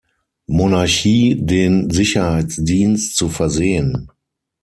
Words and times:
Monarchie 0.47 1.35
den 1.39 1.91
Sicherheitsdienst 1.91 3.15
zu 3.15 3.29
versehen. 3.29 4.09